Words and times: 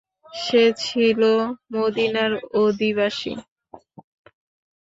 সে 0.35 0.63
ছিল 0.83 1.21
মদীনার 1.73 2.31
অধিবাসী। 2.61 3.33